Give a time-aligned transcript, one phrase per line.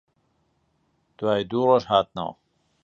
[1.17, 2.33] دوای دوو ڕۆژ هاتنەوە